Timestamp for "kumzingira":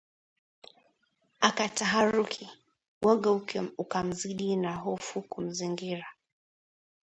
5.31-6.05